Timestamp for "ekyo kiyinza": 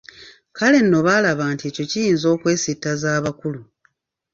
1.69-2.25